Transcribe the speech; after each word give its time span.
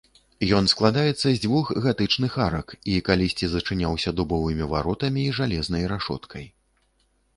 Ён 0.59 0.67
складаецца 0.69 1.25
з 1.25 1.33
дзвюх 1.43 1.67
гатычных 1.85 2.37
арак, 2.47 2.73
і 2.93 2.97
калісьці 3.09 3.45
зачыняўся 3.53 4.15
дубовымі 4.21 4.69
варотамі 4.73 5.21
і 5.29 5.35
жалезнай 5.41 5.83
рашоткай. 5.93 6.45